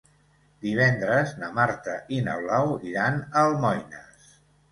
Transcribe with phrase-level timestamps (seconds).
[0.67, 4.35] Divendres na Marta i na Blau iran a Almoines.